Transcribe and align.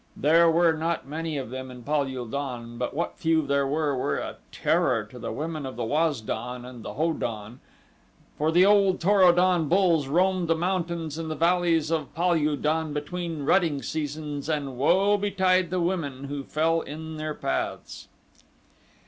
There 0.17 0.49
were 0.49 0.73
not 0.73 1.07
many 1.07 1.37
of 1.37 1.51
them 1.51 1.69
in 1.69 1.83
Pal 1.83 2.07
ul 2.07 2.25
don, 2.25 2.79
but 2.79 2.95
what 2.95 3.19
few 3.19 3.45
there 3.45 3.67
were 3.67 3.95
were 3.95 4.17
a 4.17 4.37
terror 4.51 5.03
to 5.03 5.19
the 5.19 5.31
women 5.31 5.63
of 5.63 5.75
the 5.75 5.83
Waz 5.83 6.21
don 6.21 6.65
and 6.65 6.81
the 6.83 6.93
Ho 6.95 7.13
don, 7.13 7.59
for 8.35 8.51
the 8.51 8.65
old 8.65 8.99
Tor 8.99 9.21
o 9.21 9.31
don 9.31 9.69
bulls 9.69 10.07
roamed 10.07 10.47
the 10.47 10.55
mountains 10.55 11.19
and 11.19 11.29
the 11.29 11.35
valleys 11.35 11.91
of 11.91 12.15
Pal 12.15 12.31
ul 12.31 12.55
don 12.55 12.93
between 12.93 13.43
rutting 13.43 13.83
seasons 13.83 14.49
and 14.49 14.75
woe 14.75 15.19
betide 15.19 15.69
the 15.69 15.79
women 15.79 16.23
who 16.23 16.45
fell 16.45 16.81
in 16.81 17.17
their 17.17 17.35
paths. 17.35 18.07